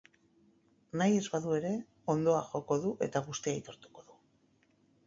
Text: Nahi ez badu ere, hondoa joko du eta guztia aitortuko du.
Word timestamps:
Nahi 1.01 1.17
ez 1.19 1.27
badu 1.35 1.53
ere, 1.57 1.75
hondoa 2.15 2.41
joko 2.55 2.79
du 2.87 2.95
eta 3.11 3.23
guztia 3.31 3.57
aitortuko 3.61 4.09
du. 4.11 4.21